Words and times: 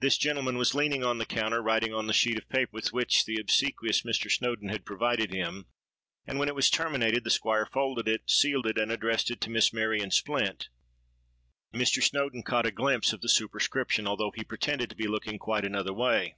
This 0.00 0.18
gentleman 0.18 0.58
was 0.58 0.74
leaning 0.74 1.02
on 1.02 1.16
the 1.16 1.24
counter, 1.24 1.62
writing 1.62 1.90
on 1.94 2.06
the 2.08 2.12
sheet 2.12 2.36
of 2.36 2.46
paper 2.50 2.72
with 2.74 2.92
which 2.92 3.24
the 3.24 3.38
obsequious 3.40 4.02
Mr. 4.02 4.30
Snowdon 4.30 4.68
had 4.68 4.84
provided 4.84 5.32
him; 5.32 5.64
and 6.26 6.38
when 6.38 6.48
it 6.50 6.54
was 6.54 6.68
terminated, 6.68 7.24
the 7.24 7.30
Squire 7.30 7.64
folded 7.64 8.06
it, 8.06 8.20
sealed 8.28 8.66
it, 8.66 8.76
and 8.76 8.92
addressed 8.92 9.30
it 9.30 9.40
to 9.40 9.48
Miss 9.48 9.72
Marion 9.72 10.10
Splint. 10.10 10.68
Mr. 11.72 12.02
Snowdon 12.02 12.42
caught 12.42 12.66
a 12.66 12.70
glimpse 12.70 13.14
of 13.14 13.22
the 13.22 13.30
superscription, 13.30 14.06
although 14.06 14.30
he 14.30 14.44
pretended 14.44 14.90
to 14.90 14.94
be 14.94 15.08
looking 15.08 15.38
quite 15.38 15.64
another 15.64 15.94
way. 15.94 16.36